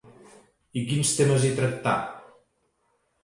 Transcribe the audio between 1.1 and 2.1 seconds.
temes hi tractà?